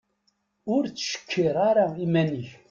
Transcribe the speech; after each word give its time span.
Ur 0.73 0.83
ttcekkir 0.87 1.55
ara 1.69 1.85
iman-ik. 2.05 2.49